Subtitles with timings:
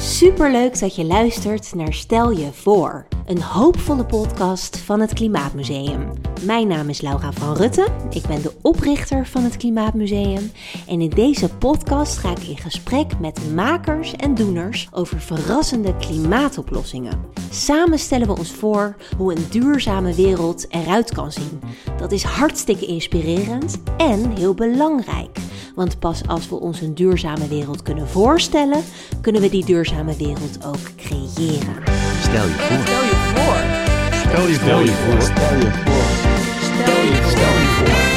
[0.00, 6.10] Superleuk dat je luistert naar Stel je voor, een hoopvolle podcast van het Klimaatmuseum.
[6.44, 10.52] Mijn naam is Laura van Rutten, ik ben de oprichter van het Klimaatmuseum
[10.86, 17.24] en in deze podcast ga ik in gesprek met makers en doeners over verrassende klimaatoplossingen.
[17.50, 21.60] Samen stellen we ons voor hoe een duurzame wereld eruit kan zien.
[21.98, 25.38] Dat is hartstikke inspirerend en heel belangrijk.
[25.74, 28.82] Want pas als we ons een duurzame wereld kunnen voorstellen,
[29.20, 31.76] kunnen we die duurzame wereld ook creëren.
[32.22, 32.78] Stel je voor.
[32.78, 33.80] Stel je voor.
[34.20, 35.22] Stel je Stel je voor.
[35.22, 36.30] Stel je voor.
[36.70, 38.10] Stel je voor.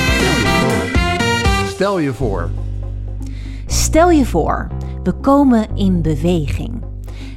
[1.67, 2.49] Stel je voor.
[3.93, 4.67] Stel je voor,
[5.03, 6.82] we komen in beweging.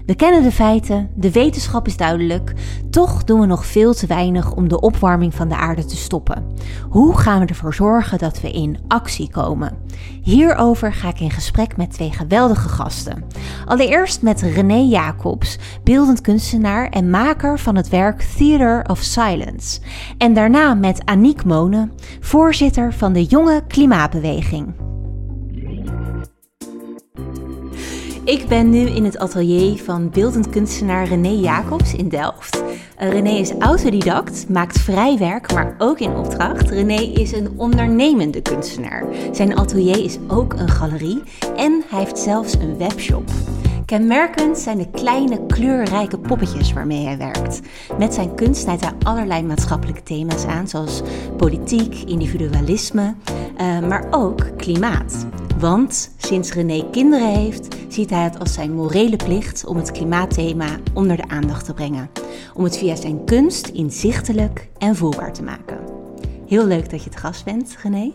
[0.07, 2.53] We kennen de feiten, de wetenschap is duidelijk,
[2.91, 6.55] toch doen we nog veel te weinig om de opwarming van de aarde te stoppen.
[6.89, 9.79] Hoe gaan we ervoor zorgen dat we in actie komen?
[10.23, 13.25] Hierover ga ik in gesprek met twee geweldige gasten.
[13.65, 19.81] Allereerst met René Jacobs, beeldend kunstenaar en maker van het werk Theater of Silence.
[20.19, 24.86] En daarna met Aniek Monen, voorzitter van de Jonge Klimaatbeweging.
[28.27, 32.63] Ik ben nu in het atelier van beeldend kunstenaar René Jacobs in Delft.
[32.63, 36.71] Uh, René is autodidact, maakt vrij werk, maar ook in opdracht.
[36.71, 39.05] René is een ondernemende kunstenaar.
[39.33, 41.23] Zijn atelier is ook een galerie
[41.57, 43.31] en hij heeft zelfs een webshop.
[43.85, 47.61] Kenmerkend zijn de kleine kleurrijke poppetjes waarmee hij werkt.
[47.99, 51.03] Met zijn kunst snijdt hij allerlei maatschappelijke thema's aan, zoals
[51.37, 53.15] politiek, individualisme,
[53.61, 55.27] uh, maar ook klimaat.
[55.59, 60.69] Want sinds René kinderen heeft, ziet hij het als zijn morele plicht om het klimaatthema
[60.95, 62.11] onder de aandacht te brengen.
[62.55, 65.79] Om het via zijn kunst inzichtelijk en voelbaar te maken.
[66.47, 68.11] Heel leuk dat je te gast bent, René.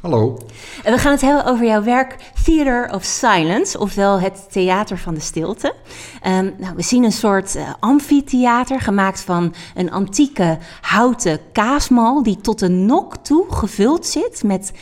[0.00, 0.38] Hallo.
[0.84, 5.14] En we gaan het hebben over jouw werk Theater of Silence, ofwel het theater van
[5.14, 5.74] de stilte.
[6.26, 12.40] Um, nou, we zien een soort uh, amfitheater gemaakt van een antieke houten kaasmal die
[12.40, 14.72] tot de nok toe gevuld zit met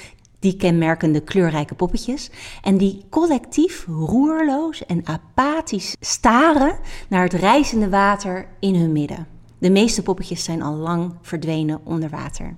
[0.44, 2.30] die kenmerkende kleurrijke poppetjes.
[2.62, 6.78] En die collectief roerloos en apathisch staren
[7.08, 9.26] naar het rijzende water in hun midden.
[9.58, 12.56] De meeste poppetjes zijn al lang verdwenen onder water.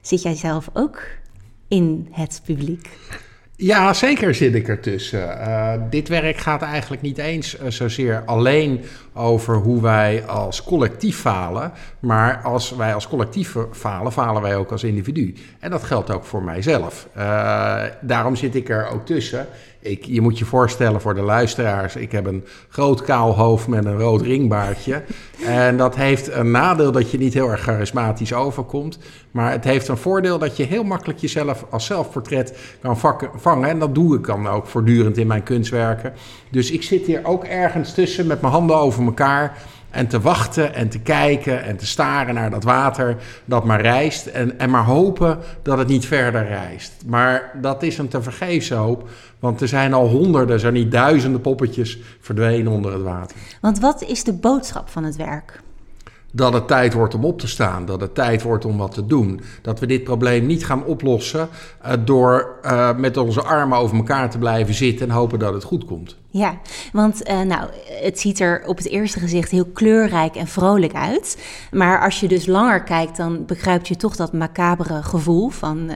[0.00, 1.02] Zit jij zelf ook
[1.68, 2.88] in het publiek?
[3.56, 5.20] Ja, zeker zit ik ertussen.
[5.20, 11.18] Uh, dit werk gaat eigenlijk niet eens uh, zozeer alleen over hoe wij als collectief
[11.18, 11.72] falen.
[12.00, 15.34] Maar als wij als collectief falen, falen wij ook als individu.
[15.58, 17.08] En dat geldt ook voor mijzelf.
[17.16, 19.46] Uh, daarom zit ik er ook tussen.
[19.84, 23.84] Ik, je moet je voorstellen voor de luisteraars, ik heb een groot kaal hoofd met
[23.84, 25.02] een rood ringbaardje.
[25.46, 28.98] En dat heeft een nadeel dat je niet heel erg charismatisch overkomt.
[29.30, 32.98] Maar het heeft een voordeel dat je heel makkelijk jezelf als zelfportret kan
[33.36, 33.68] vangen.
[33.68, 36.12] En dat doe ik dan ook voortdurend in mijn kunstwerken.
[36.50, 39.58] Dus ik zit hier ook ergens tussen met mijn handen over elkaar.
[39.94, 44.26] En te wachten en te kijken en te staren naar dat water dat maar reist.
[44.26, 46.92] En, en maar hopen dat het niet verder reist.
[47.06, 49.08] Maar dat is een tevergeefse hoop.
[49.38, 53.36] Want er zijn al honderden, zo niet duizenden poppetjes verdwenen onder het water.
[53.60, 55.60] Want wat is de boodschap van het werk?
[56.36, 59.06] Dat het tijd wordt om op te staan, dat het tijd wordt om wat te
[59.06, 59.40] doen.
[59.62, 61.48] Dat we dit probleem niet gaan oplossen
[61.86, 65.64] uh, door uh, met onze armen over elkaar te blijven zitten en hopen dat het
[65.64, 66.16] goed komt.
[66.30, 66.58] Ja,
[66.92, 67.68] want uh, nou,
[68.02, 71.42] het ziet er op het eerste gezicht heel kleurrijk en vrolijk uit.
[71.70, 75.88] Maar als je dus langer kijkt, dan begrijp je toch dat macabere gevoel van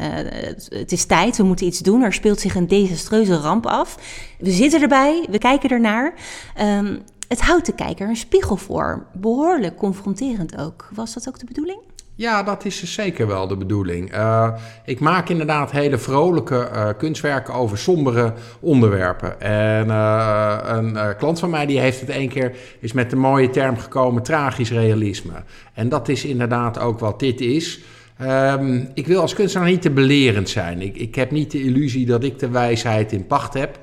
[0.69, 2.03] het is tijd, we moeten iets doen.
[2.03, 3.97] Er speelt zich een desastreuze ramp af.
[4.39, 6.15] We zitten erbij, we kijken ernaar.
[6.61, 9.07] Um, het houdt de kijker een spiegel voor.
[9.13, 10.89] Behoorlijk confronterend ook.
[10.95, 11.79] Was dat ook de bedoeling?
[12.15, 14.15] Ja, dat is dus zeker wel de bedoeling.
[14.15, 19.41] Uh, ik maak inderdaad hele vrolijke uh, kunstwerken over sombere onderwerpen.
[19.41, 23.51] En uh, een klant van mij die heeft het één keer is met de mooie
[23.51, 25.43] term gekomen tragisch realisme.
[25.75, 27.81] En dat is inderdaad ook wat dit is.
[28.23, 30.83] Um, ik wil als kunstenaar niet te belerend zijn.
[30.83, 33.79] Ik, ik heb niet de illusie dat ik de wijsheid in pacht heb.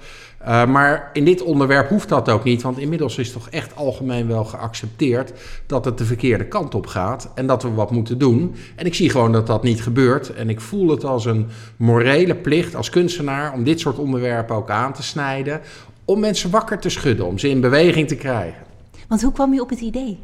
[0.48, 4.28] Uh, maar in dit onderwerp hoeft dat ook niet, want inmiddels is toch echt algemeen
[4.28, 5.34] wel geaccepteerd
[5.66, 8.56] dat het de verkeerde kant op gaat en dat we wat moeten doen.
[8.76, 11.48] En ik zie gewoon dat dat niet gebeurt en ik voel het als een
[11.78, 15.62] morele plicht als kunstenaar om dit soort onderwerpen ook aan te snijden,
[16.06, 18.64] om mensen wakker te schudden, om ze in beweging te krijgen.
[19.08, 20.20] Want hoe kwam je op het idee?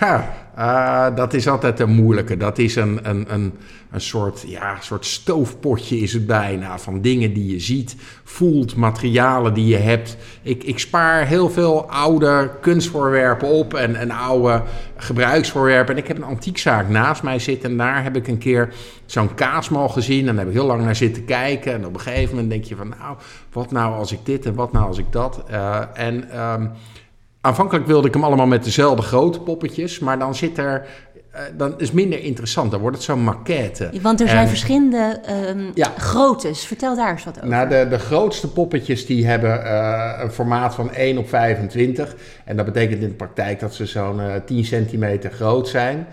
[0.00, 2.36] Ja, uh, dat is altijd een moeilijke.
[2.36, 3.52] Dat is een, een, een,
[3.90, 6.78] een soort, ja, soort stoofpotje is het bijna.
[6.78, 10.16] Van dingen die je ziet, voelt, materialen die je hebt.
[10.42, 14.62] Ik, ik spaar heel veel oude kunstvoorwerpen op en, en oude
[14.96, 15.94] gebruiksvoorwerpen.
[15.94, 17.70] En ik heb een antiekzaak naast mij zitten.
[17.70, 18.74] En daar heb ik een keer
[19.06, 20.20] zo'n kaasmal gezien.
[20.20, 21.72] En daar heb ik heel lang naar zitten kijken.
[21.72, 23.16] En op een gegeven moment denk je van, nou,
[23.52, 25.44] wat nou als ik dit en wat nou als ik dat.
[25.50, 26.40] Uh, en...
[26.40, 26.70] Um,
[27.40, 30.86] Aanvankelijk wilde ik hem allemaal met dezelfde grote poppetjes, maar dan zit er
[31.38, 32.70] uh, dan is minder interessant.
[32.70, 33.90] Dan wordt het zo'n maquette.
[34.02, 35.92] Want er zijn en, verschillende um, ja.
[35.96, 36.64] groottes.
[36.64, 37.48] Vertel daar eens wat over.
[37.48, 42.16] Nou, de, de grootste poppetjes die hebben uh, een formaat van 1 op 25.
[42.44, 46.06] En dat betekent in de praktijk dat ze zo'n uh, 10 centimeter groot zijn.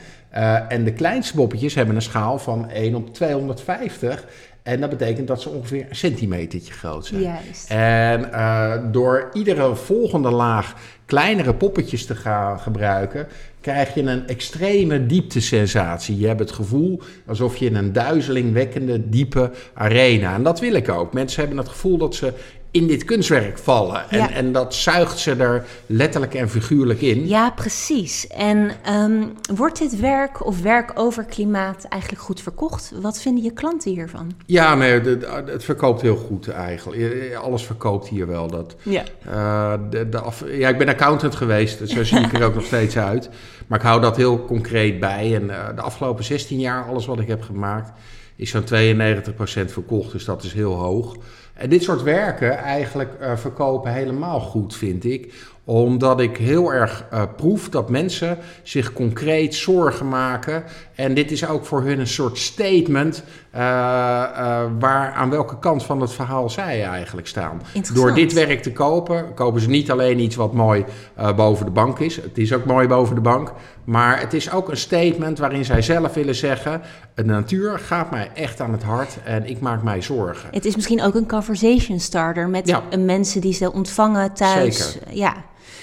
[0.67, 4.25] En de kleinste poppetjes hebben een schaal van 1 op 250.
[4.65, 7.21] En dat betekent dat ze ongeveer een centimetertje groot zijn.
[7.21, 7.69] Juist.
[7.69, 10.75] En uh, door iedere volgende laag
[11.05, 13.27] kleinere poppetjes te gaan gebruiken,
[13.61, 16.17] krijg je een extreme dieptesensatie.
[16.17, 20.33] Je hebt het gevoel alsof je in een duizelingwekkende, diepe arena.
[20.33, 21.13] En dat wil ik ook.
[21.13, 22.33] Mensen hebben het gevoel dat ze
[22.75, 24.09] in dit kunstwerk vallen.
[24.09, 24.31] En, Ja.
[24.31, 27.27] en dat zuigt ze er letterlijk en figuurlijk in.
[27.27, 28.27] Ja, precies.
[28.27, 29.23] En ehm,
[29.55, 32.91] wordt dit werk of werk over klimaat eigenlijk goed verkocht?
[33.01, 34.31] Wat vinden je klanten hiervan?
[34.45, 37.35] Ja, nee, de- het verkoopt heel goed eigenlijk.
[37.41, 38.47] Alles verkoopt hier wel.
[38.47, 39.03] Dat, Ja.
[39.31, 42.55] Eh, de, de af, ja, ik ben accountant geweest, dus zo zie ik er ook
[42.55, 43.29] nog steeds uit.
[43.67, 45.35] Maar ik hou dat heel concreet bij.
[45.35, 47.91] En eh, de afgelopen 16 jaar, alles wat ik heb gemaakt,
[48.35, 50.11] is zo'n 92% verkocht.
[50.11, 51.15] Dus dat is heel hoog.
[51.55, 55.33] En dit soort werken eigenlijk eh, verkopen helemaal goed, vind ik
[55.65, 60.63] omdat ik heel erg eh, proef dat mensen zich concreet zorgen maken.
[60.95, 63.23] En dit is ook voor hun een soort statement.
[63.55, 67.61] Eh, eh, waar aan welke kant van het verhaal zij eigenlijk staan.
[67.93, 70.85] Door dit werk te kopen, kopen ze niet alleen iets wat mooi
[71.15, 72.15] eh, boven de bank is.
[72.15, 73.53] Het is ook mooi boven de bank.
[73.83, 76.81] Maar het is ook een statement waarin zij zelf willen zeggen:
[77.13, 80.49] De natuur gaat mij echt aan het hart en ik maak mij zorgen.
[80.51, 82.81] Het is misschien ook een conversation starter met Ja.
[82.97, 84.91] mensen die ze ontvangen thuis.
[84.91, 85.13] Zeker.
[85.15, 85.33] Ja.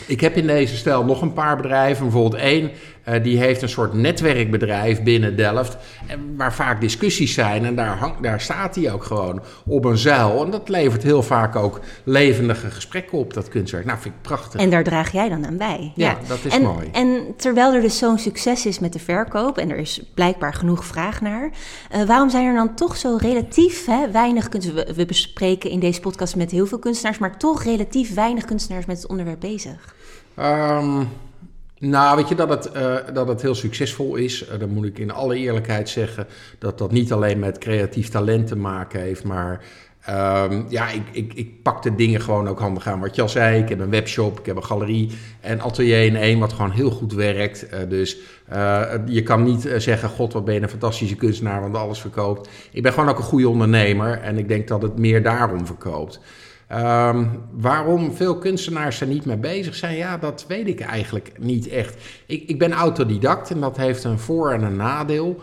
[0.07, 2.03] Ik heb in deze stijl nog een paar bedrijven.
[2.05, 2.71] Bijvoorbeeld één,
[3.05, 5.77] eh, die heeft een soort netwerkbedrijf binnen Delft.
[6.07, 7.65] En waar vaak discussies zijn.
[7.65, 10.45] En daar, hang, daar staat hij ook gewoon op een zuil.
[10.45, 13.85] En dat levert heel vaak ook levendige gesprekken op, dat kunstwerk.
[13.85, 14.61] Nou, vind ik prachtig.
[14.61, 15.93] En daar draag jij dan aan bij.
[15.95, 16.89] Ja, dat is en, mooi.
[16.93, 20.85] En terwijl er dus zo'n succes is met de verkoop, en er is blijkbaar genoeg
[20.85, 21.51] vraag naar,
[21.91, 24.87] eh, waarom zijn er dan toch zo relatief hè, weinig kunstenaars?
[24.87, 28.87] We, we bespreken in deze podcast met heel veel kunstenaars, maar toch relatief weinig kunstenaars
[28.87, 29.95] met het onderwerp bezig.
[30.35, 31.05] Ehm,
[31.83, 34.47] nou, weet je dat het, eh, dat het heel succesvol is?
[34.47, 36.27] Eh, dan moet ik in alle eerlijkheid zeggen
[36.59, 39.65] dat dat niet alleen met creatief talent te maken heeft, maar
[40.01, 43.01] ehm, ja, ik, ik, ik pak de dingen gewoon ook handig aan.
[43.01, 46.39] Wat je zei, ik heb een webshop, ik heb een galerie en atelier in één,
[46.39, 47.69] wat gewoon heel goed werkt.
[47.69, 48.17] Eh, dus
[49.07, 52.49] je kan niet zeggen, god, wat ben je een fantastische kunstenaar, want alles verkoopt.
[52.71, 56.21] Ik ben gewoon ook een goede ondernemer en ik denk dat het meer daarom verkoopt.
[56.73, 61.69] Ehm, waarom veel kunstenaars er niet mee bezig zijn, ja, dat weet ik eigenlijk niet
[61.69, 61.97] echt.
[62.27, 65.43] Ik, ik ben autodidact en dat heeft een voor- en een nadeel.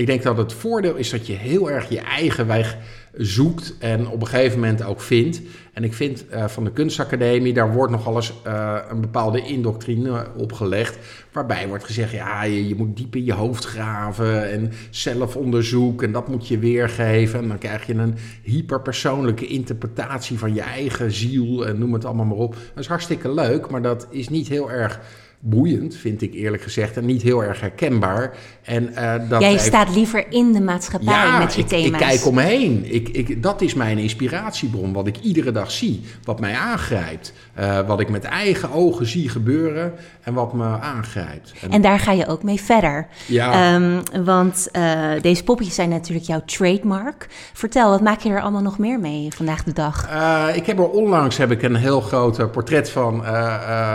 [0.00, 2.76] Ik denk dat het voordeel is dat je heel erg je eigen weg
[3.12, 5.40] zoekt en op een gegeven moment ook vindt.
[5.72, 10.26] En ik vind eh, van de kunstacademie, daar wordt nogal eens eh, een bepaalde indoctrine
[10.36, 10.98] opgelegd.
[11.32, 16.12] Waarbij wordt gezegd, ja, je, je moet diep in je hoofd graven en zelfonderzoek en
[16.12, 17.40] dat moet je weergeven.
[17.40, 22.26] En dan krijg je een hyperpersoonlijke interpretatie van je eigen ziel en noem het allemaal
[22.26, 22.54] maar op.
[22.54, 25.00] Dat is hartstikke leuk, maar dat is niet heel erg
[25.40, 28.36] boeiend, vind ik eerlijk gezegd, en niet heel erg herkenbaar.
[28.62, 32.00] En, eh, dat Jij staat liever in de maatschappij met je ik, ik thema's.
[32.00, 32.94] kijk om me heen.
[32.94, 36.00] Ik, ik, dat is mijn inspiratiebron, wat ik iedere dag zie.
[36.24, 37.32] Wat mij aangrijpt.
[37.60, 39.92] Eh, wat ik met eigen ogen zie gebeuren
[40.22, 41.52] en wat me aangrijpt.
[41.62, 43.06] En- En daar ga je ook mee verder.
[43.26, 47.26] ja, Ehm, want eh, deze poppetjes zijn natuurlijk jouw trademark.
[47.52, 50.08] Vertel, wat maak je er allemaal nog meer mee vandaag de dag?
[50.10, 53.24] Eh, ik heb er onlangs heb ik een heel groot portret van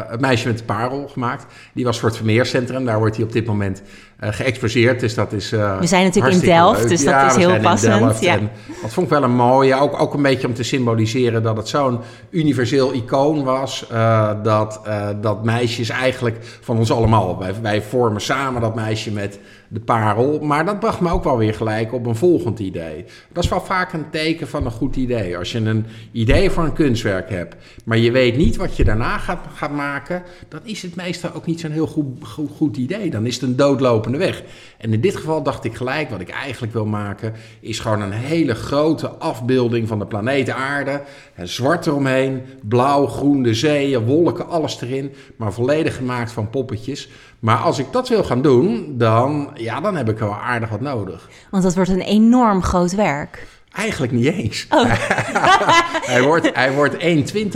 [0.09, 1.45] het meisje met de parel gemaakt.
[1.73, 2.85] Die was voor het Vermeercentrum.
[2.85, 3.81] Daar wordt hij op dit moment
[4.19, 4.99] eh geëxposeerd.
[4.99, 5.51] Dus dat is.
[5.51, 6.89] eh, We zijn natuurlijk in Delft, leuk.
[6.89, 8.21] dus dat is we heel zijn in passend, Delft.
[8.21, 8.33] ja.
[8.33, 8.49] En
[8.81, 9.79] dat vond ik wel een mooie.
[9.79, 13.87] Ook, ook een beetje om te symboliseren dat het zo'n universeel icoon was.
[13.91, 17.39] eh, dat dat, dat meisje is eigenlijk van ons allemaal.
[17.39, 19.39] Wij, wij vormen samen dat meisje met
[19.75, 20.39] de parel.
[20.39, 23.05] Maar dat bracht me ook wel weer gelijk op een volgend idee.
[23.31, 25.37] Dat is wel vaak een teken van een goed idee.
[25.37, 27.55] Als je een idee voor een kunstwerk hebt,
[27.85, 31.45] maar je weet niet wat je daarna gaat, gaat maken, dan is het meestal ook
[31.45, 33.09] niet zo'n heel goed, goed, goed idee.
[33.09, 34.43] Dan is het een doodlopend lopende weg.
[34.77, 38.11] En in dit geval dacht ik gelijk, wat ik eigenlijk wil maken, is gewoon een
[38.11, 41.01] hele grote afbeelding van de planeet aarde.
[41.35, 45.13] En zwart eromheen, blauw, groen, de zeeën, wolken, alles erin.
[45.35, 47.09] Maar volledig gemaakt van poppetjes.
[47.45, 50.81] Maar als ik dat wil gaan doen, dan, ja, dan heb ik wel aardig wat
[50.81, 51.29] nodig.
[51.49, 53.47] Want dat wordt een enorm groot werk.
[53.71, 54.67] Eigenlijk niet eens.
[56.13, 56.95] hij, wordt, hij wordt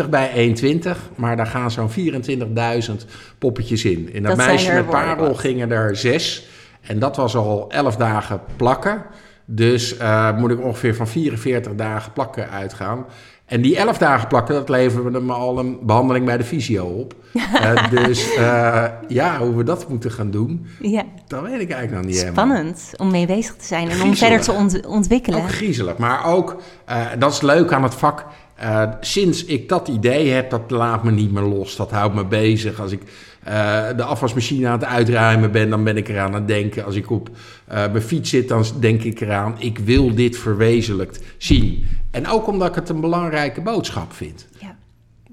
[0.01, 2.95] 1,20 bij 1,20, maar daar gaan zo'n 24.000
[3.37, 4.13] poppetjes in.
[4.13, 6.49] In dat, Dat meisje met parel gingen er zes.
[6.81, 9.05] En dat was al 11 dagen plakken.
[9.45, 13.05] Dus eh, moet ik ongeveer van 44 dagen plakken uitgaan.
[13.49, 17.13] En die 11 dagen plakken, dat leverde me al een behandeling bij de fysio op.
[17.53, 21.91] Eh, dus eh, ja, hoe we dat moeten gaan doen, Ja, dat weet ik eigenlijk
[21.91, 22.45] nog niet helemaal.
[22.45, 25.39] spannend om mee bezig te zijn en om verder te ont- ontwikkelen.
[25.39, 28.25] Ook griezelig, maar ook, eh, dat is leuk aan het vak.
[28.59, 31.75] Eh, sinds ik dat idee heb, dat laat me niet meer los.
[31.75, 32.81] Dat houdt me bezig.
[32.81, 33.01] Als ik
[33.43, 36.85] eh, de afwasmachine aan het uitruimen ben, dan ben ik eraan aan het denken.
[36.85, 37.29] Als ik op
[37.67, 39.55] eh, mijn fiets zit, dan denk ik eraan.
[39.57, 41.85] Ik wil dit verwezenlijkt zien.
[42.11, 44.47] En ook omdat ik het een belangrijke boodschap vind.
[44.59, 44.75] Ja.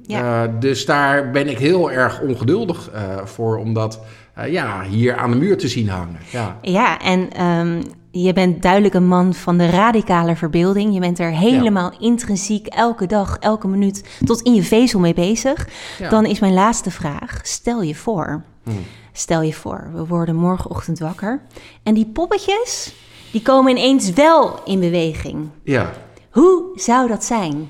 [0.03, 0.47] Ja.
[0.47, 2.91] Dus daar ben ik heel erg ongeduldig
[3.25, 4.01] voor, om dat
[4.37, 6.19] eh, ja, hier aan de muur te zien hangen.
[6.31, 6.59] Ja.
[6.63, 7.83] Ja, en ehm,
[8.23, 10.95] je bent duidelijk een man van de radicale verbeelding.
[10.95, 15.69] Je bent er helemaal intrinsiek elke dag, elke minuut tot in je vezel mee bezig.
[15.99, 16.09] Ja.
[16.09, 18.43] Dan is mijn laatste vraag: stel je voor.
[18.63, 18.85] Hmm.
[19.13, 21.41] Stel je voor, we worden morgenochtend wakker
[21.83, 22.95] en die poppetjes
[23.31, 25.49] die komen ineens wel in beweging.
[25.63, 25.93] ja.
[26.31, 27.69] Hoe zou dat zijn?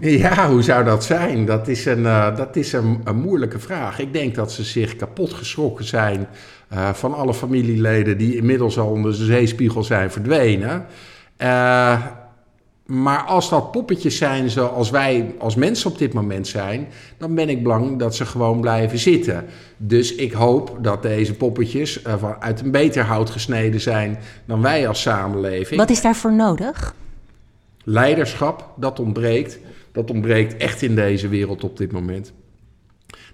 [0.00, 1.46] Ja, hoe zou dat zijn?
[1.46, 3.98] Dat is een, eh, dat is een, een moeilijke vraag.
[3.98, 6.26] Ik denk dat ze zich kapot geschrokken zijn
[6.72, 10.86] eh, van alle familieleden die inmiddels al onder de zeespiegel zijn verdwenen.
[11.36, 12.06] Eh,
[12.86, 16.88] maar als dat poppetjes zijn zoals wij als mensen op dit moment zijn,
[17.18, 19.44] dan ben ik bang dat ze gewoon blijven zitten.
[19.76, 24.88] Dus ik hoop dat deze poppetjes van- uit een beter hout gesneden zijn dan wij
[24.88, 26.94] als samenleving Wat is daarvoor nodig?
[27.84, 29.58] leiderschap, dat ontbreekt.
[29.92, 32.32] Dat ontbreekt echt in deze wereld op dit moment.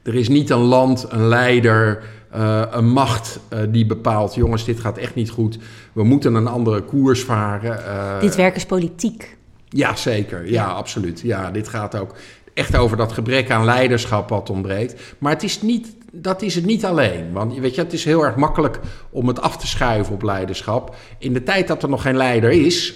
[0.03, 4.81] Er is niet een land, een leider, eh, een macht eh, die bepaalt: jongens, dit
[4.81, 5.59] gaat echt niet goed.
[5.93, 7.87] We moeten een andere koers varen.
[7.87, 9.37] Eh, Dit werk is politiek.
[9.69, 10.51] ja, zeker.
[10.51, 11.21] Ja, absoluut.
[11.21, 12.15] Ja, dit gaat ook
[12.55, 15.15] echt over dat gebrek aan leiderschap wat ontbreekt.
[15.19, 17.33] Maar het is niet, dat is het niet alleen.
[17.33, 18.81] Want weet je, het is heel erg makkelijk
[19.11, 20.95] om het af te schuiven op leiderschap.
[21.19, 22.95] In de tijd dat er nog geen leider is,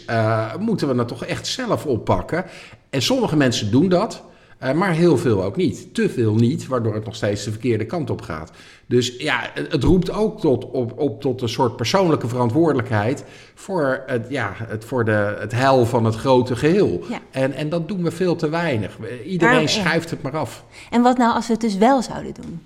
[0.58, 2.44] moeten we het toch echt zelf oppakken.
[2.90, 4.22] En sommige mensen doen dat.
[4.62, 5.94] Eh, maar heel veel ook niet.
[5.94, 8.50] Te veel niet, waardoor het nog steeds de verkeerde kant op gaat.
[8.86, 14.26] Dus ja, het, roept ook tot, op, op tot een soort persoonlijke verantwoordelijkheid voor het,
[14.28, 17.04] ja, het, voor de, het heil van het grote geheel.
[17.08, 17.18] Ja.
[17.30, 18.98] En, en dat doen we veel te weinig.
[19.24, 20.64] Iedereen schuift het maar af.
[20.90, 22.60] En wat nou als we het dus wel zouden doen?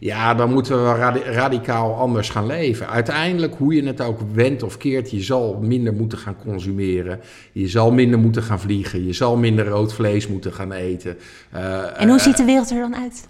[0.00, 2.88] Ja, dan moeten we radi- radicaal anders gaan leven.
[2.88, 7.20] Uiteindelijk, hoe je het ook wendt of keert, je zal minder moeten gaan consumeren.
[7.52, 9.06] Je zal minder moeten gaan vliegen.
[9.06, 11.16] Je zal minder rood vlees moeten gaan eten.
[11.50, 13.28] Eh, En hoe ziet de wereld er dan uit?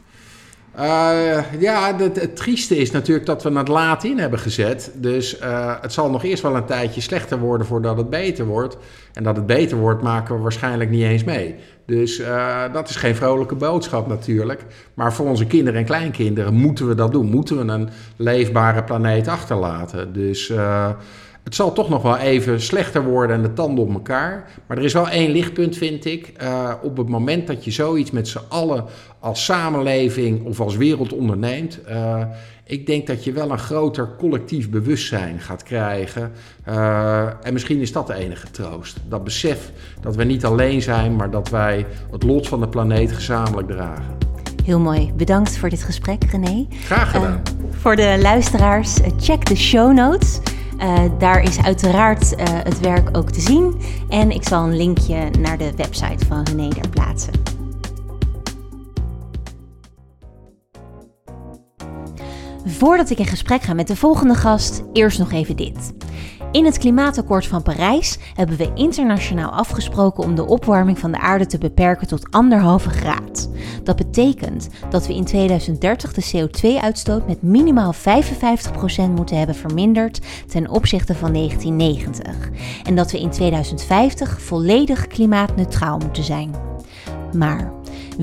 [0.75, 4.93] Eh, ja, het, het trieste is natuurlijk dat we het laat in hebben gezet.
[4.95, 8.77] Dus eh, het zal nog eerst wel een tijdje slechter worden voordat het beter wordt.
[9.13, 11.55] En dat het beter wordt, maken we waarschijnlijk niet eens mee.
[11.91, 14.65] Dus eh, dat is geen vrolijke boodschap natuurlijk.
[14.95, 17.27] Maar voor onze kinderen en kleinkinderen moeten we dat doen.
[17.27, 20.13] Moeten we een leefbare planeet achterlaten.
[20.13, 20.91] Dus eh,
[21.45, 24.51] het zal toch nog wel even slechter worden en de tanden op elkaar.
[24.67, 26.33] Maar er is wel één lichtpunt, vind ik.
[26.37, 28.85] Eh, op het moment dat je zoiets met z'n allen
[29.19, 31.83] als samenleving of als wereld onderneemt.
[31.83, 32.23] eh,
[32.65, 36.33] ik denk dat je wel een groter collectief bewustzijn gaat krijgen.
[36.65, 38.97] Eh, en misschien is dat de enige troost.
[39.09, 43.13] Dat besef dat we niet alleen zijn, maar dat wij het lot van de planeet
[43.13, 44.19] gezamenlijk dragen.
[44.65, 45.13] Heel mooi.
[45.17, 46.67] Bedankt voor dit gesprek, René.
[46.71, 47.43] Graag gedaan.
[47.71, 50.41] Voor de luisteraars, check de show notes.
[50.81, 53.81] Eh, daar is uiteraard eh, het werk ook te zien.
[54.09, 57.33] En ik zal een linkje naar de website van René daar plaatsen.
[62.65, 65.93] Voordat ik in gesprek ga met de volgende gast, eerst nog even dit.
[66.53, 71.47] In het Klimaatakkoord van Parijs hebben we internationaal afgesproken om de opwarming van de aarde
[71.47, 73.51] te beperken tot anderhalve graad.
[73.83, 77.99] Dat betekent dat we in 2030 de CO2-uitstoot met minimaal 55%
[79.15, 82.51] moeten hebben verminderd ten opzichte van 1990.
[82.85, 86.55] En dat we in 2050 volledig klimaatneutraal moeten zijn.
[87.37, 87.73] Maar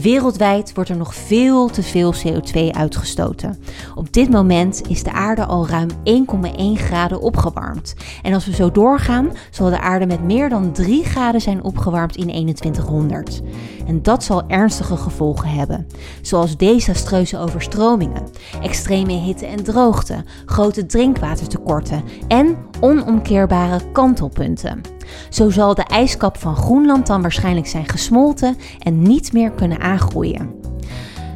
[0.01, 3.57] Wereldwijd wordt er nog veel te veel CO2 uitgestoten.
[3.95, 7.95] Op dit moment is de aarde al ruim 1,1 graden opgewarmd.
[8.21, 12.15] En als we zo doorgaan, zal de aarde met meer dan 3 graden zijn opgewarmd
[12.15, 13.41] in 2100.
[13.87, 15.87] En dat zal ernstige gevolgen hebben,
[16.21, 18.23] zoals desastreuze overstromingen,
[18.61, 24.96] extreme hitte en droogte, grote drinkwatertekorten en onomkeerbare kantelpunten.
[25.29, 30.49] Zo zal de ijskap van Groenland dan waarschijnlijk zijn gesmolten en niet meer kunnen aangroeien.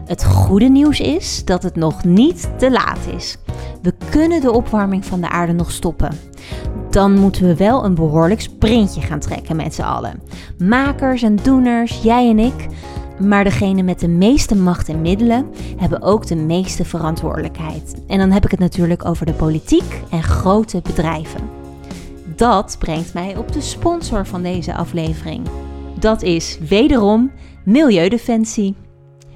[0.05, 3.37] Het goede nieuws is dat het nog niet te laat is.
[3.81, 6.19] We kunnen de opwarming van de aarde nog stoppen.
[6.89, 10.21] Dan moeten we wel een behoorlijk sprintje gaan trekken met z'n allen.
[10.57, 12.67] Makers en doeners, jij en ik.
[13.19, 15.45] Maar degene met de meeste macht en middelen
[15.77, 17.95] hebben ook de meeste verantwoordelijkheid.
[18.07, 21.60] En dan heb ik het natuurlijk over de politiek en grote bedrijven.
[22.41, 25.47] Dat brengt mij op de sponsor van deze aflevering.
[25.99, 27.31] Dat is wederom
[27.65, 28.75] Milieudefensie.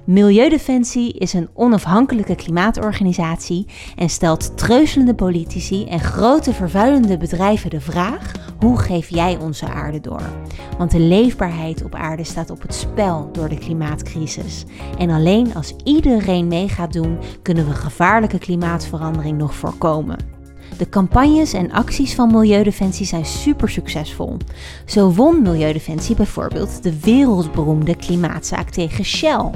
[0.05, 8.31] Milieudefensie is een onafhankelijke klimaatorganisatie en stelt treuzelende politici en grote vervuilende bedrijven de vraag:
[8.59, 10.29] hoe geef jij onze aarde door?
[10.77, 14.65] Want de leefbaarheid op aarde staat op het spel door de klimaatcrisis.
[14.97, 20.34] En alleen als iedereen mee gaat doen, kunnen we gevaarlijke klimaatverandering nog voorkomen.
[20.77, 24.37] De campagnes en acties van Milieudefensie zijn super succesvol.
[24.85, 29.49] Zo won Milieudefensie bijvoorbeeld de wereldberoemde klimaatzaak tegen Shell.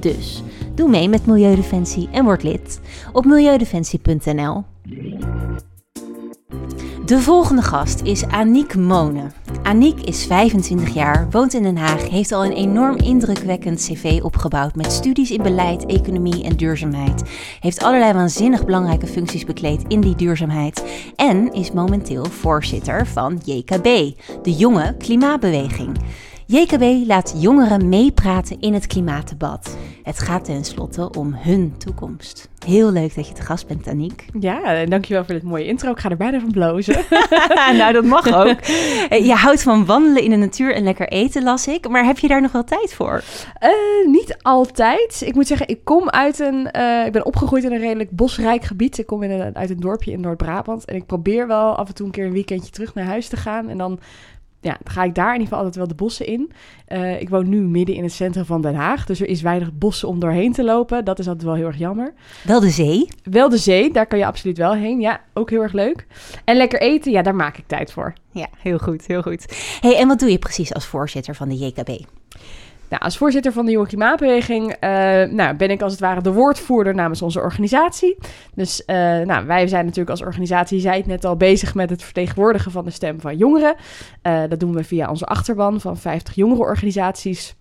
[0.00, 0.42] Dus
[0.74, 2.80] doe mee met Milieudefensie en word lid
[3.12, 4.64] op milieudefensie.nl.
[7.04, 9.32] De volgende gast is Aniek Monen.
[9.62, 14.74] Aniek is 25 jaar, woont in Den Haag, heeft al een enorm indrukwekkend cv opgebouwd
[14.74, 17.22] met studies in beleid, economie en duurzaamheid.
[17.60, 20.84] Heeft allerlei waanzinnig belangrijke functies bekleed in die duurzaamheid
[21.16, 23.84] en is momenteel voorzitter van JKB,
[24.42, 25.96] de Jonge Klimaatbeweging.
[26.46, 29.76] JKB laat jongeren meepraten in het klimaatdebat.
[30.02, 32.48] Het gaat tenslotte om hun toekomst.
[32.64, 34.24] Heel leuk dat je te gast bent, Aniek.
[34.40, 35.90] Ja, dankjewel voor dit mooie intro.
[35.90, 37.04] Ik ga er bijna van blozen.
[37.78, 38.56] nou, dat mag ook.
[39.08, 41.88] Eh, je houdt van wandelen in de natuur en lekker eten, las ik.
[41.88, 43.22] Maar heb je daar nog wel tijd voor?
[43.62, 45.22] Uh, niet altijd.
[45.26, 46.68] Ik moet zeggen, ik kom uit een...
[46.76, 48.98] Uh, ik ben opgegroeid in een redelijk bosrijk gebied.
[48.98, 50.84] Ik kom in een, uit een dorpje in Noord-Brabant.
[50.84, 53.36] En ik probeer wel af en toe een keer een weekendje terug naar huis te
[53.36, 53.68] gaan.
[53.68, 53.98] En dan
[54.64, 56.52] ja, dan ga ik daar in ieder geval altijd wel de bossen in.
[56.88, 59.06] Uh, ik woon nu midden in het centrum van Den Haag.
[59.06, 61.04] Dus er is weinig bossen om doorheen te lopen.
[61.04, 62.14] Dat is altijd wel heel erg jammer.
[62.44, 63.08] Wel de zee?
[63.22, 65.00] Wel de zee, daar kan je absoluut wel heen.
[65.00, 66.06] Ja, ook heel erg leuk.
[66.44, 68.12] En lekker eten, ja, daar maak ik tijd voor.
[68.30, 69.44] Ja, heel goed, heel goed.
[69.80, 71.90] hey, en wat doe je precies als voorzitter van de JKB?
[72.94, 74.78] Nou, als voorzitter van de Jonge Klimaatbeweging uh,
[75.22, 78.16] nou, ben ik als het ware de woordvoerder namens onze organisatie.
[78.54, 82.02] Dus uh, nou, wij zijn natuurlijk als organisatie, zei het net al, bezig met het
[82.02, 83.74] vertegenwoordigen van de stem van jongeren.
[84.22, 87.54] Uh, dat doen we via onze achterban van 50 jongerenorganisaties.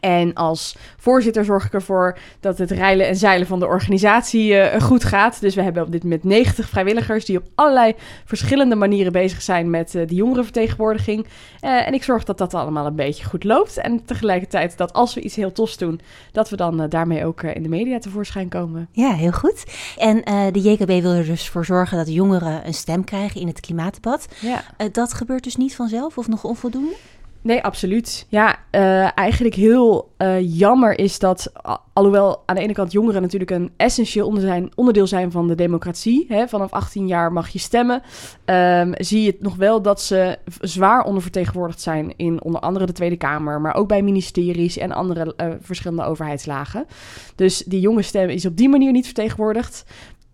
[0.00, 4.80] En als voorzitter zorg ik ervoor dat het reilen en zeilen van de organisatie uh,
[4.80, 5.40] goed gaat.
[5.40, 9.70] Dus we hebben op dit moment 90 vrijwilligers die op allerlei verschillende manieren bezig zijn
[9.70, 11.26] met uh, de jongerenvertegenwoordiging.
[11.60, 13.76] Uh, en ik zorg dat dat allemaal een beetje goed loopt.
[13.76, 16.00] En tegelijkertijd dat als we iets heel tofs doen,
[16.32, 18.88] dat we dan daarmee ook in de media tevoorschijn komen.
[18.92, 19.64] Ja, heel goed.
[19.96, 20.16] En
[20.52, 24.28] de JKB wil er dus voor zorgen dat jongeren een stem krijgen in het klimaatdebat.
[24.40, 24.62] Ja.
[24.92, 26.94] dat gebeurt dus niet vanzelf of nog onvoldoende?
[27.42, 28.26] Nee, absoluut.
[28.28, 31.52] Ja, uh, eigenlijk heel uh, jammer is dat,
[31.92, 36.26] alhoewel aan de ene kant jongeren natuurlijk een essentieel zijn, onderdeel zijn van de democratie,
[36.28, 38.02] hè, vanaf 18 jaar mag je stemmen,
[38.44, 43.16] um, zie je nog wel dat ze zwaar ondervertegenwoordigd zijn in onder andere de Tweede
[43.16, 46.86] Kamer, maar ook bij ministeries en andere uh, verschillende overheidslagen.
[47.34, 49.84] Dus die jonge stem is op die manier niet vertegenwoordigd.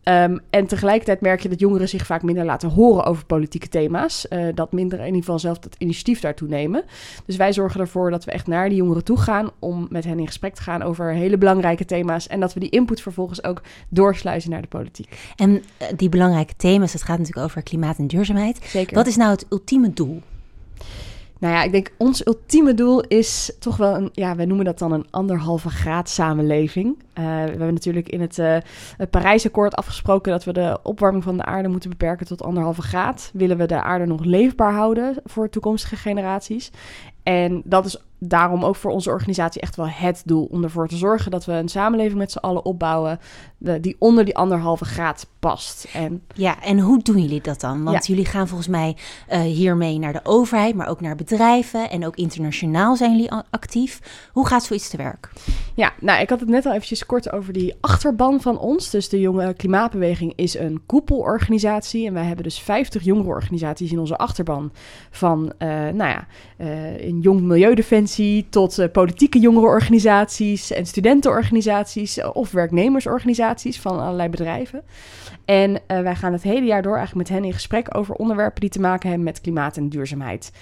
[0.05, 4.27] Um, en tegelijkertijd merk je dat jongeren zich vaak minder laten horen over politieke thema's.
[4.31, 6.85] Uh, dat minder in ieder geval zelf het initiatief daartoe nemen.
[7.27, 10.19] Dus wij zorgen ervoor dat we echt naar die jongeren toe gaan om met hen
[10.19, 12.27] in gesprek te gaan over hele belangrijke thema's.
[12.27, 15.33] En dat we die input vervolgens ook doorsluizen naar de politiek.
[15.37, 15.63] En uh,
[15.97, 18.61] die belangrijke thema's, het gaat natuurlijk over klimaat en duurzaamheid.
[18.65, 18.95] Zeker.
[18.95, 20.23] Wat is nou het ultieme doel?
[21.45, 24.79] Nou ja, ik denk ons ultieme doel is toch wel een, ja, wij noemen dat
[24.79, 26.99] dan een anderhalve graad samenleving.
[26.99, 28.57] Uh, we hebben natuurlijk in het, uh,
[28.97, 33.31] het Parijsakkoord afgesproken dat we de opwarming van de aarde moeten beperken tot anderhalve graad.
[33.33, 36.71] Willen we de aarde nog leefbaar houden voor toekomstige generaties?
[37.23, 40.45] En dat is daarom ook voor onze organisatie echt wel het doel.
[40.51, 43.19] Om ervoor te zorgen dat we een samenleving met z'n allen opbouwen.
[43.81, 45.87] Die onder die anderhalve graad past.
[45.93, 47.85] En, ja, en hoe doen jullie dat dan?
[47.85, 48.97] Want jullie gaan volgens mij
[49.33, 51.91] uh, hiermee naar de overheid, maar ook naar bedrijven.
[51.91, 54.01] En ook internationaal zijn jullie actief.
[54.33, 55.31] Hoe gaat zoiets te werk?
[55.75, 58.91] Ja, nou, ik had het net al eventjes kort over die achterban van ons.
[58.91, 62.07] Dus de Jonge Klimaatbeweging is een koepelorganisatie.
[62.07, 64.73] En wij hebben dus 50 jongerenorganisaties in onze achterban.
[65.11, 66.27] Van, uh, nou ja,
[66.59, 74.83] uh, in Jong Milieudefensie Defensie tot politieke jongerenorganisaties en studentenorganisaties of werknemersorganisaties van allerlei bedrijven.
[75.45, 78.61] En uh, wij gaan het hele jaar door eigenlijk met hen in gesprek over onderwerpen
[78.61, 80.53] die te maken hebben met klimaat en duurzaamheid.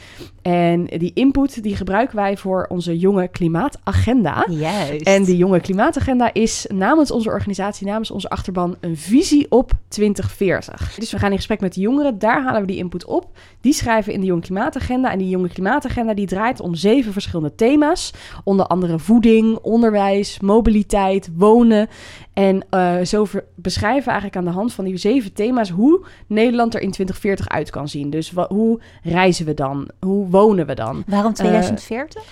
[0.43, 4.47] En die input die gebruiken wij voor onze jonge klimaatagenda.
[4.49, 5.07] Juist.
[5.07, 10.95] En die jonge klimaatagenda is namens onze organisatie, namens onze achterban, een visie op 2040.
[10.99, 13.27] Dus we gaan in gesprek met de jongeren, daar halen we die input op.
[13.61, 15.11] Die schrijven in de jonge klimaatagenda.
[15.11, 18.13] En die jonge klimaatagenda die draait om zeven verschillende thema's.
[18.45, 21.89] Onder andere voeding, onderwijs, mobiliteit, wonen.
[22.33, 26.75] En uh, zo beschrijven we eigenlijk aan de hand van die zeven thema's hoe Nederland
[26.75, 28.11] er in 2040 uit kan zien.
[28.11, 29.89] Dus hoe reizen we dan?
[30.01, 31.03] Hoe wonen we dan?
[31.07, 32.23] Waarom 2040?
[32.23, 32.29] Uh,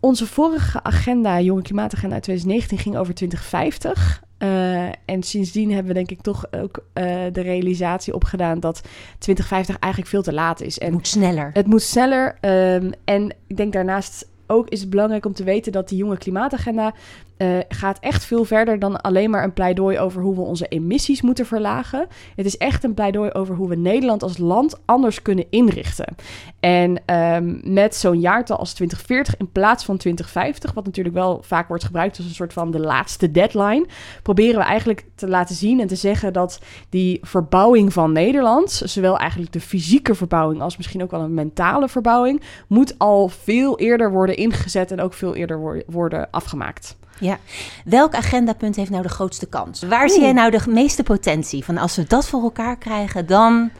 [0.00, 4.22] onze vorige agenda, Jonge Klimaatagenda uit 2019, ging over 2050.
[4.38, 8.80] Uh, en sindsdien hebben we denk ik toch ook uh, de realisatie opgedaan dat
[9.18, 10.78] 2050 eigenlijk veel te laat is.
[10.78, 11.50] En het moet sneller.
[11.52, 12.38] Het moet sneller.
[12.40, 16.18] Um, en ik denk daarnaast ook is het belangrijk om te weten dat die jonge
[16.18, 16.94] klimaatagenda
[17.38, 21.22] uh, gaat echt veel verder dan alleen maar een pleidooi over hoe we onze emissies
[21.22, 22.06] moeten verlagen.
[22.36, 26.14] Het is echt een pleidooi over hoe we Nederland als land anders kunnen inrichten.
[26.60, 31.68] En um, met zo'n jaartal als 2040 in plaats van 2050, wat natuurlijk wel vaak
[31.68, 33.86] wordt gebruikt als een soort van de laatste deadline,
[34.22, 39.18] proberen we eigenlijk te laten zien en te zeggen dat die verbouwing van Nederland, zowel
[39.18, 44.10] eigenlijk de fysieke verbouwing als misschien ook wel een mentale verbouwing, moet al veel eerder
[44.10, 46.96] worden ingezet en ook veel eerder worden afgemaakt.
[47.18, 47.38] Ja.
[47.84, 49.82] Welk agendapunt heeft nou de grootste kans?
[49.82, 51.64] Waar zie jij nou de meeste potentie?
[51.64, 53.70] Van als we dat voor elkaar krijgen, dan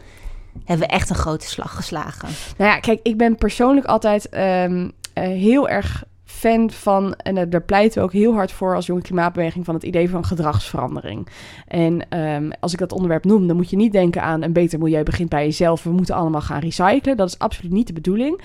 [0.65, 2.29] hebben we echt een grote slag geslagen.
[2.57, 6.03] Nou ja, kijk, ik ben persoonlijk altijd um, uh, heel erg
[6.45, 9.83] fan van, en daar pleiten we ook heel hard voor als jonge klimaatbeweging, van het
[9.83, 11.27] idee van gedragsverandering.
[11.67, 14.79] En um, als ik dat onderwerp noem, dan moet je niet denken aan een beter
[14.79, 15.83] milieu begint bij jezelf.
[15.83, 17.17] We moeten allemaal gaan recyclen.
[17.17, 18.41] Dat is absoluut niet de bedoeling.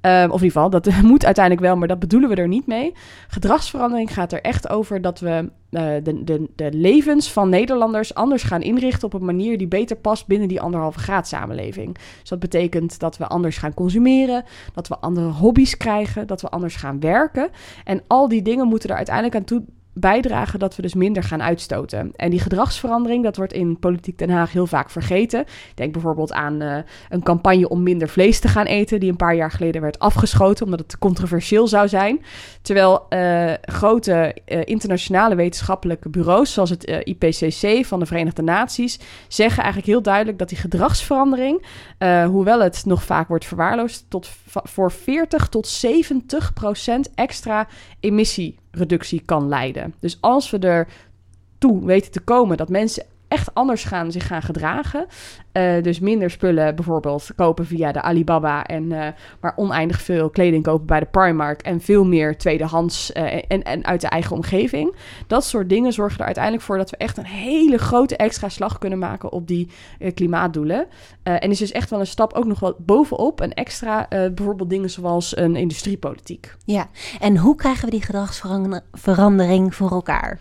[0.00, 2.66] Um, of in ieder geval, dat moet uiteindelijk wel, maar dat bedoelen we er niet
[2.66, 2.92] mee.
[3.28, 8.42] Gedragsverandering gaat er echt over dat we uh, de, de, de levens van Nederlanders anders
[8.42, 11.98] gaan inrichten op een manier die beter past binnen die anderhalve graad samenleving.
[12.20, 16.48] Dus dat betekent dat we anders gaan consumeren, dat we andere hobby's krijgen, dat we
[16.48, 17.48] anders gaan werken.
[17.84, 19.62] En al die dingen moeten er uiteindelijk aan toe
[19.94, 22.10] bijdragen dat we dus minder gaan uitstoten.
[22.16, 25.44] En die gedragsverandering, dat wordt in Politiek Den Haag heel vaak vergeten.
[25.74, 26.76] Denk bijvoorbeeld aan uh,
[27.08, 30.64] een campagne om minder vlees te gaan eten, die een paar jaar geleden werd afgeschoten
[30.64, 32.24] omdat het controversieel zou zijn.
[32.62, 39.62] Terwijl uh, grote uh, internationale wetenschappelijke bureaus, zoals het IPCC van de Verenigde Naties, zeggen
[39.62, 41.64] eigenlijk heel duidelijk dat die gedragsverandering,
[42.26, 47.66] hoewel het nog vaak wordt verwaarloosd, tot voor 40 tot 70 procent extra
[48.74, 49.94] emissiereductie kan leiden.
[50.00, 50.88] Dus als we er
[51.58, 55.06] toe weten te komen dat mensen echt anders gaan zich gaan gedragen.
[55.52, 59.06] Uh, dus minder spullen bijvoorbeeld kopen via de Alibaba en uh,
[59.40, 63.84] maar oneindig veel kleding kopen bij de Primark en veel meer tweedehands uh, en, en
[63.84, 64.94] uit de eigen omgeving.
[65.26, 68.78] Dat soort dingen zorgen er uiteindelijk voor dat we echt een hele grote extra slag
[68.78, 69.70] kunnen maken op die
[70.14, 70.86] klimaatdoelen.
[71.22, 74.90] en is dus echt wel een stap ook nog wat bovenop een extra bijvoorbeeld dingen
[74.90, 76.54] zoals een industriepolitiek.
[76.64, 76.88] Ja,
[77.20, 80.40] en hoe krijgen we die gedragsverandering voor elkaar?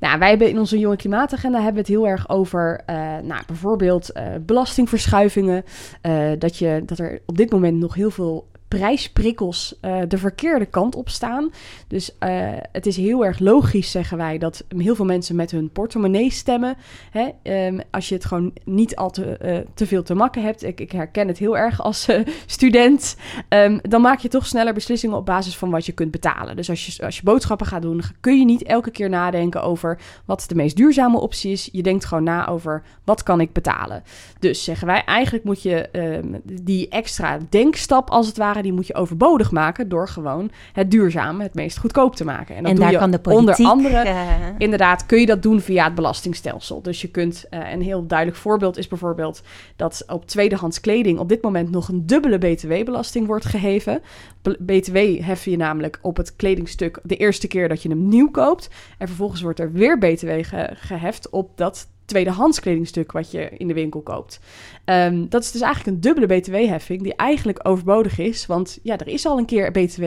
[0.00, 3.42] Nou, wij hebben in onze jonge klimaatagenda hebben we het heel erg over uh, nou,
[3.46, 5.64] bijvoorbeeld uh, belastingverschuivingen.
[6.02, 10.66] Uh, dat, je, dat er op dit moment nog heel veel prijsprikkels uh, de verkeerde
[10.66, 11.50] kant op staan.
[11.88, 15.70] Dus uh, het is heel erg logisch, zeggen wij, dat heel veel mensen met hun
[15.70, 16.76] portemonnee stemmen.
[17.10, 17.28] Hè?
[17.66, 20.64] Um, als je het gewoon niet al te, uh, te veel te makken hebt.
[20.64, 22.08] Ik, ik, herken het heel erg als
[22.46, 23.16] student.
[23.48, 26.56] Um, dan maak je toch sneller beslissingen op basis van wat je kunt betalen.
[26.56, 29.98] Dus als je, als je boodschappen gaat doen, kun je niet elke keer nadenken over
[30.24, 31.68] wat de meest duurzame optie is.
[31.72, 34.02] Je denkt gewoon na over wat kan ik betalen.
[34.38, 38.86] Dus zeggen wij, eigenlijk moet je um, die extra denkstap als het ware die moet
[38.86, 42.56] je overbodig maken door gewoon het duurzame het meest goedkoop te maken.
[42.56, 44.30] En, dat en doe daar je kan de politiek, onder andere, uh...
[44.58, 46.82] inderdaad, kun je dat doen via het belastingstelsel.
[46.82, 49.42] Dus je kunt, uh, een heel duidelijk voorbeeld is bijvoorbeeld
[49.76, 54.00] dat op tweedehands kleding op dit moment nog een dubbele btw-belasting wordt geheven.
[54.58, 58.68] BTW hef je namelijk op het kledingstuk de eerste keer dat je hem nieuw koopt.
[58.98, 63.68] En vervolgens wordt er weer BTW ge geheft op dat tweedehands kledingstuk wat je in
[63.68, 64.40] de winkel koopt.
[64.84, 68.46] Um, dat is dus eigenlijk een dubbele btw-heffing die eigenlijk overbodig is.
[68.46, 70.04] Want ja, er is al een keer btw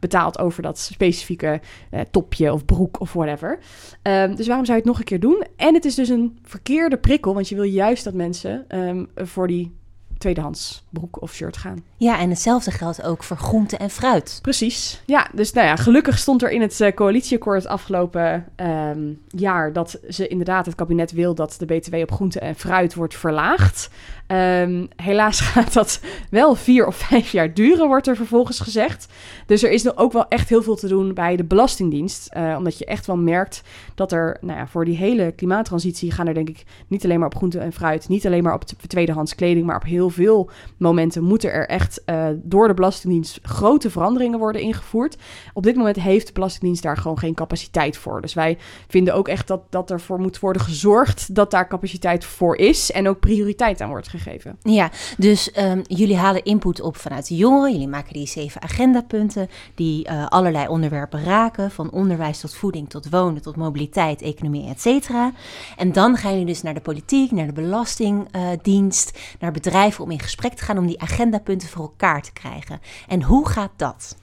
[0.00, 3.58] betaald over dat specifieke uh, topje of broek of whatever.
[4.02, 5.44] Um, dus waarom zou je het nog een keer doen?
[5.56, 9.46] En het is dus een verkeerde prikkel, want je wil juist dat mensen um, voor
[9.46, 9.75] die
[10.18, 11.84] tweedehands broek of shirt gaan.
[11.96, 14.38] Ja, en hetzelfde geldt ook voor groente en fruit.
[14.42, 15.02] Precies.
[15.06, 19.98] Ja, dus nou ja, gelukkig stond er in het uh, coalitieakkoord afgelopen ehm, jaar dat
[20.08, 23.90] ze inderdaad, het kabinet wil dat de BTW op groente en fruit wordt verlaagd.
[24.28, 26.00] Um, helaas gaat dat
[26.30, 29.08] wel vier of vijf jaar duren, wordt er vervolgens gezegd.
[29.46, 32.30] Dus er is nog ook wel echt heel veel te doen bij de Belastingdienst.
[32.36, 33.62] Uh, omdat je echt wel merkt
[33.94, 37.28] dat er nou ja, voor die hele klimaattransitie gaan er denk ik niet alleen maar
[37.28, 41.22] op groente en fruit, niet alleen maar op tweedehands kleding, maar op heel veel momenten
[41.22, 45.16] moeten er echt uh, door de Belastingdienst grote veranderingen worden ingevoerd.
[45.52, 48.20] Op dit moment heeft de Belastingdienst daar gewoon geen capaciteit voor.
[48.20, 52.56] Dus wij vinden ook echt dat, dat ervoor moet worden gezorgd dat daar capaciteit voor
[52.56, 54.58] is en ook prioriteit aan wordt gegeven.
[54.62, 57.72] Ja, dus um, jullie halen input op vanuit de jongeren.
[57.72, 61.70] Jullie maken die zeven agendapunten die uh, allerlei onderwerpen raken.
[61.70, 65.32] Van onderwijs tot voeding, tot wonen, tot mobiliteit, economie, et cetera.
[65.76, 70.20] En dan gaan jullie dus naar de politiek, naar de belastingdienst, naar bedrijven om in
[70.20, 72.80] gesprek te gaan om die agendapunten voor elkaar te krijgen.
[73.08, 74.16] En hoe gaat dat?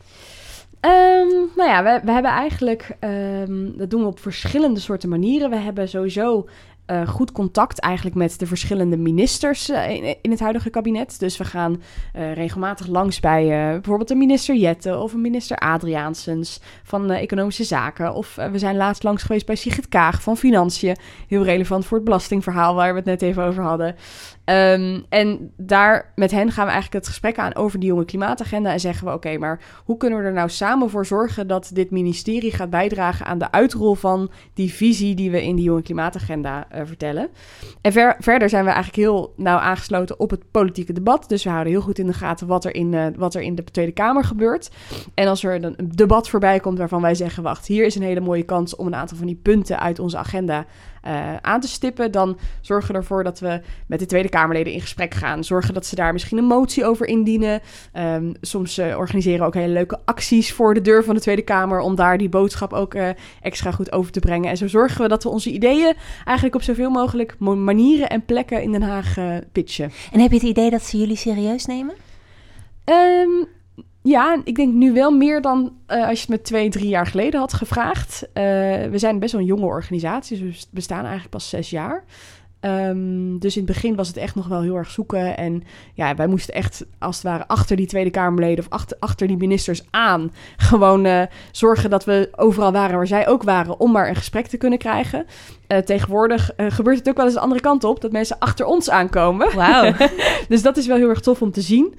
[0.86, 5.50] Um, nou ja, we, we hebben eigenlijk, um, dat doen we op verschillende soorten manieren.
[5.50, 6.48] We hebben sowieso
[6.88, 9.90] uh, goed contact eigenlijk met de verschillende ministers uh,
[10.22, 11.20] in, het huidige kabinet.
[11.20, 11.82] Dus we gaan
[12.16, 18.14] uh, regelmatig langs bij bijvoorbeeld de minister Jette of een minister Adriaansens van Economische Zaken.
[18.14, 20.98] Of we zijn laatst langs geweest bij Sigrid Kaag van Financiën.
[21.28, 23.96] Heel relevant voor het belastingverhaal waar we het net even over hadden.
[24.46, 28.72] Um, en daar met hen gaan we eigenlijk het gesprek aan over die jonge klimaatagenda.
[28.72, 31.92] En zeggen we: oké, maar hoe kunnen we er nou samen voor zorgen dat dit
[31.92, 36.68] ministerie gaat bijdragen aan de uitrol van die visie die we in die jonge klimaatagenda
[36.76, 37.30] uh, vertellen?
[37.82, 41.30] En ver, verder zijn we eigenlijk heel nauw aangesloten op het politieke debat.
[41.30, 43.56] Dus we houden heel goed in de gaten wat er in, uh, wat er in
[43.56, 44.72] de Tweede Kamer gebeurt.
[45.14, 48.20] En als er een debat voorbij komt waarvan wij zeggen: wacht, hier is een hele
[48.20, 50.66] mooie kans om een aantal van die punten uit onze agenda
[51.08, 54.82] uh, aan te stippen, dan zorgen we ervoor dat we met de Tweede Kamerleden in
[54.82, 55.44] gesprek gaan.
[55.44, 57.62] Zorgen dat ze daar misschien een motie over indienen.
[57.98, 61.42] Um, soms uh, organiseren we ook hele leuke acties voor de deur van de Tweede
[61.42, 63.10] Kamer om daar die boodschap ook uh,
[63.42, 64.50] extra goed over te brengen.
[64.50, 68.62] En zo zorgen we dat we onze ideeën eigenlijk op zoveel mogelijk manieren en plekken
[68.62, 69.16] in Den Haag
[69.52, 69.92] pitchen.
[70.12, 71.94] En heb je het idee dat ze jullie serieus nemen?
[72.86, 73.48] Um,
[74.04, 77.08] ja, ik denk nu wel meer dan uh, als je het me twee, drie jaar
[77.08, 78.24] geleden had gevraagd.
[78.28, 78.34] Uh,
[78.90, 82.04] we zijn best wel een jonge organisatie, dus we bestaan eigenlijk pas zes jaar.
[82.66, 85.38] Um, dus in het begin was het echt nog wel heel erg zoeken.
[85.38, 85.64] En
[85.94, 89.38] ja, wij moesten echt, als het ware, achter die Tweede Kamerleden of achter, achter die
[89.38, 90.32] ministers aan.
[90.58, 94.48] Gewoon uh, zorgen dat we overal waren waar zij ook waren, om maar een gesprek
[94.48, 95.26] te kunnen krijgen.
[95.68, 98.66] Uh, tegenwoordig uh, gebeurt het ook wel eens de andere kant op, dat mensen achter
[98.66, 99.56] ons aankomen.
[99.56, 99.94] Wauw.
[100.50, 101.96] dus dat is wel heel erg tof om te zien.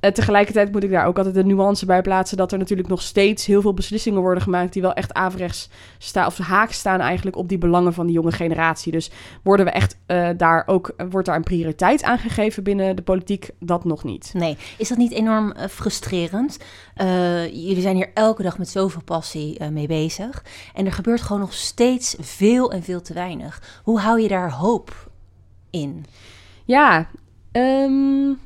[0.00, 3.02] Uh, tegelijkertijd moet ik daar ook altijd de nuance bij plaatsen dat er natuurlijk nog
[3.02, 7.36] steeds heel veel beslissingen worden gemaakt die wel echt averechts staan of haak staan eigenlijk
[7.36, 8.92] op die belangen van die jonge generatie.
[8.92, 9.10] Dus
[9.42, 13.50] worden we echt uh, daar ook, wordt daar een prioriteit aan gegeven binnen de politiek?
[13.60, 14.30] Dat nog niet.
[14.34, 14.56] Nee.
[14.78, 16.58] Is dat niet enorm uh, frustrerend?
[17.52, 21.52] jullie zijn hier elke dag met zoveel passie mee bezig en er gebeurt gewoon nog
[21.52, 23.80] steeds veel en veel te weinig.
[23.82, 25.10] Hoe hou je daar hoop
[25.70, 26.04] in?
[26.64, 27.08] Ja,
[27.52, 28.38] um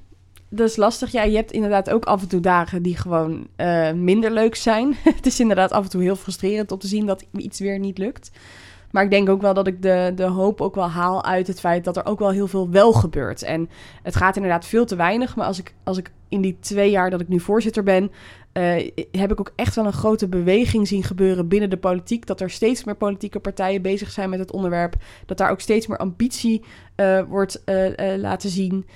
[0.55, 1.13] dat is lastig.
[1.13, 4.97] Ja, je hebt inderdaad ook af en toe dagen die gewoon uh, minder leuk zijn.
[5.17, 7.99] het is inderdaad af en toe heel frustrerend om te zien dat iets weer niet
[7.99, 8.31] lukt.
[8.91, 11.61] Maar ik denk ook wel dat ik de, de hoop ook wel haal uit het
[11.61, 13.43] feit dat er ook wel heel veel wel gebeurt.
[13.43, 13.69] En
[14.03, 15.37] het gaat inderdaad veel te weinig.
[15.37, 18.11] Maar als ik, als ik in die twee jaar dat ik nu voorzitter ben,
[18.53, 22.27] uh, heb ik ook echt wel een grote beweging zien gebeuren binnen de politiek.
[22.27, 24.95] Dat er steeds meer politieke partijen bezig zijn met het onderwerp.
[25.27, 26.63] Dat daar ook steeds meer ambitie
[26.97, 27.63] uh, wordt
[28.17, 28.87] laten zien.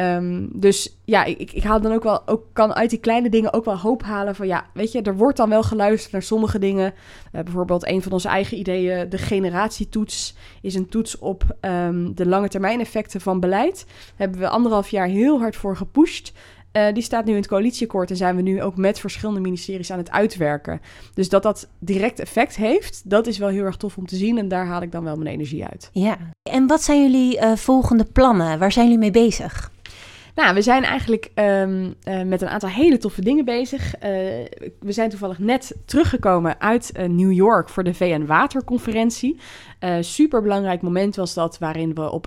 [0.00, 3.52] Um, dus ja, ik, ik haal dan ook wel, ook kan uit die kleine dingen
[3.52, 6.58] ook wel hoop halen van ja, weet je, er wordt dan wel geluisterd naar sommige
[6.58, 6.94] dingen.
[7.32, 12.26] Uh, bijvoorbeeld een van onze eigen ideeën, de generatietoets, is een toets op um, de
[12.26, 13.84] lange termijn effecten van beleid.
[13.86, 16.32] Daar hebben we anderhalf jaar heel hard voor gepusht.
[16.72, 19.90] Uh, die staat nu in het coalitieakkoord en zijn we nu ook met verschillende ministeries
[19.90, 20.80] aan het uitwerken.
[21.14, 24.38] Dus dat dat direct effect heeft, dat is wel heel erg tof om te zien
[24.38, 25.90] en daar haal ik dan wel mijn energie uit.
[25.92, 28.58] Ja, en wat zijn jullie uh, volgende plannen?
[28.58, 29.74] Waar zijn jullie mee bezig?
[30.36, 33.94] Nou, we zijn eigenlijk um, uh, met een aantal hele toffe dingen bezig.
[33.94, 34.00] Uh,
[34.80, 39.38] we zijn toevallig net teruggekomen uit uh, New York voor de VN Waterconferentie.
[40.00, 42.26] super belangrijk moment was dat, waarin we op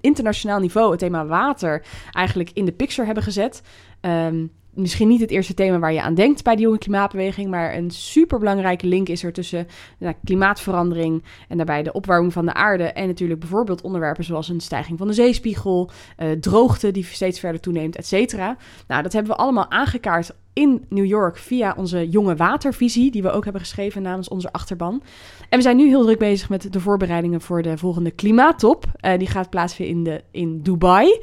[0.00, 3.62] internationaal, niveau het thema water eigenlijk in de picture hebben gezet.
[4.00, 7.74] Um, misschien niet het eerste thema waar je aan denkt bij de jonge klimaatbeweging, maar
[7.74, 9.66] een superbelangrijke link is er tussen
[9.98, 14.60] nou, klimaatverandering en daarbij de opwarming van de aarde en natuurlijk bijvoorbeeld onderwerpen zoals een
[14.60, 18.56] stijging van de zeespiegel, uh, droogte die steeds verder toeneemt, et cetera.
[18.88, 23.30] Nou, dat hebben we allemaal aangekaart in New York via onze jonge watervisie, die we
[23.30, 25.02] ook hebben geschreven namens onze achterban.
[25.48, 28.84] En we zijn nu heel druk bezig met de voorbereidingen voor de volgende klimaattop.
[29.00, 31.20] Uh, die gaat plaatsvinden in, de, in Dubai.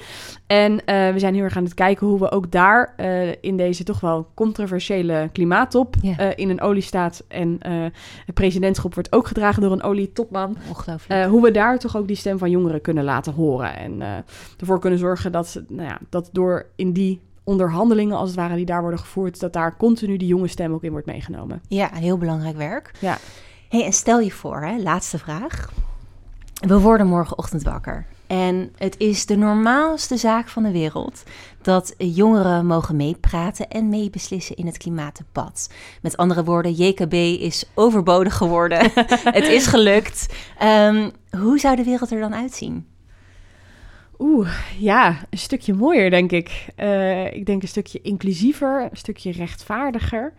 [0.48, 0.80] En uh,
[1.12, 4.00] we zijn heel erg aan het kijken hoe we ook daar uh, in deze toch
[4.00, 5.96] wel controversiële klimaattop
[6.36, 7.58] in een oliestaat en
[8.26, 10.58] het presidentschap wordt ook gedragen door een olietopman.
[10.70, 11.30] Ongelooflijk.
[11.30, 14.24] hoe we daar toch ook die stem van jongeren kunnen laten horen en
[14.60, 18.66] ervoor kunnen zorgen dat, nou ja, dat door in die onderhandelingen, als het ware, die
[18.66, 21.62] daar worden gevoerd, dat daar continu die jonge stem ook in wordt meegenomen.
[21.68, 22.92] Ja, heel belangrijk werk.
[23.00, 23.18] Ja.
[23.70, 25.72] hey, en stel je voor, hè, laatste vraag.
[26.54, 28.06] We worden morgenochtend wakker.
[28.28, 31.24] En het is de normaalste zaak van de wereld
[31.62, 35.70] dat jongeren mogen meepraten en meebeslissen in het klimaatdebat.
[36.02, 38.80] Met andere woorden, JKB is overbodig geworden.
[39.40, 40.34] het is gelukt.
[40.64, 42.88] Um, hoe zou de wereld er dan uitzien?
[44.20, 44.50] Oeh,
[44.80, 46.66] ja, een stukje mooier, denk ik.
[46.78, 50.34] Uh, ik denk een stukje inclusiever, een stukje rechtvaardiger.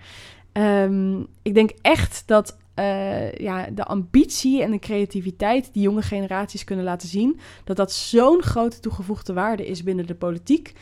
[0.53, 6.65] Um, ik denk echt dat uh, ja, de ambitie en de creativiteit die jonge generaties
[6.65, 10.73] kunnen laten zien, dat dat zo'n grote toegevoegde waarde is binnen de politiek.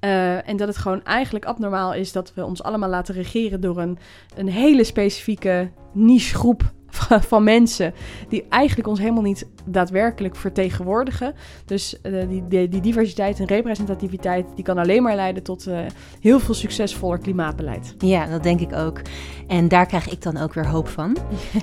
[0.00, 3.78] Uh, en dat het gewoon eigenlijk abnormaal is dat we ons allemaal laten regeren door
[3.78, 3.98] een,
[4.36, 6.72] een hele specifieke niche groep
[7.30, 7.94] van mensen
[8.28, 11.34] die eigenlijk ons helemaal niet daadwerkelijk vertegenwoordigen.
[11.64, 15.78] Dus uh, die, die, die, diversiteit en representativiteit die kan alleen maar leiden tot uh,
[16.20, 17.94] heel veel succesvoller klimaatbeleid.
[17.98, 19.00] Ja, dat denk ik ook.
[19.46, 21.16] En daar krijg ik dan ook weer hoop van.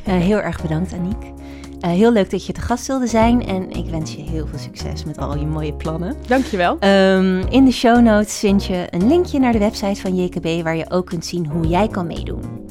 [0.08, 1.32] Uh, heel erg bedankt, Aniek.
[1.80, 5.04] heel leuk dat je te gast wilde zijn en ik wens je heel veel succes
[5.04, 6.16] met al je mooie plannen.
[6.28, 6.74] Dankjewel.
[6.74, 10.76] Um, in de show notes vind je een linkje naar de website van JKB waar
[10.76, 12.65] je ook kunt zien hoe jij kan meedoen.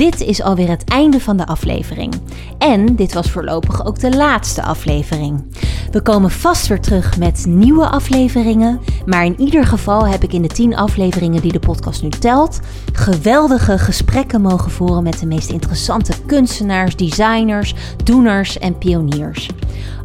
[0.00, 2.14] Dit is alweer het einde van de aflevering.
[2.58, 5.44] En dit was voorlopig ook de laatste aflevering.
[5.90, 8.80] We komen vast weer terug met nieuwe afleveringen.
[9.06, 12.60] Maar in ieder geval heb ik in de 10 afleveringen die de podcast nu telt,
[12.92, 19.48] geweldige gesprekken mogen voeren met de meest interessante kunstenaars, designers, doeners en pioniers.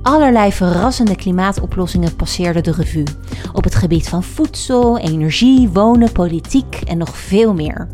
[0.05, 3.03] Allerlei verrassende klimaatoplossingen passeerden de revue.
[3.53, 7.87] Op het gebied van voedsel, energie, wonen, politiek en nog veel meer.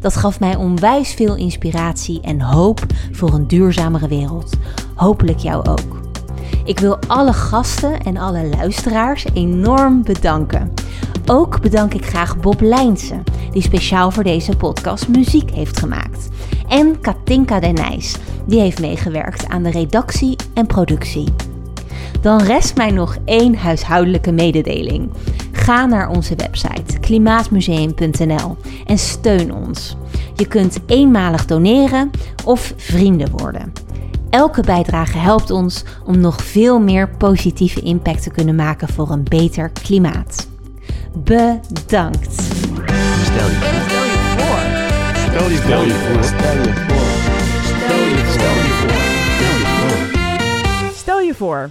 [0.00, 2.80] Dat gaf mij onwijs veel inspiratie en hoop
[3.12, 4.56] voor een duurzamere wereld.
[4.94, 6.00] Hopelijk jou ook.
[6.64, 10.72] Ik wil alle gasten en alle luisteraars enorm bedanken.
[11.26, 16.28] Ook bedank ik graag Bob Lijnsen, die speciaal voor deze podcast muziek heeft gemaakt.
[16.68, 21.47] En Katinka Den Nijs, die heeft meegewerkt aan de redactie en productie.
[22.20, 25.10] Dan rest mij nog één huishoudelijke mededeling.
[25.52, 29.96] Ga naar onze website klimaatmuseum.nl en steun ons.
[30.34, 32.10] Je kunt eenmalig doneren
[32.44, 33.72] of vrienden worden.
[34.30, 39.24] Elke bijdrage helpt ons om nog veel meer positieve impact te kunnen maken voor een
[39.24, 40.48] beter klimaat.
[41.14, 42.32] Bedankt.
[42.32, 43.68] Stel je
[44.36, 44.58] voor.
[45.28, 45.58] Stel je voor.
[45.64, 46.24] Stel je voor.
[46.24, 47.08] Stel je voor.
[48.30, 48.96] Stel je voor.
[50.94, 51.70] Stel je voor.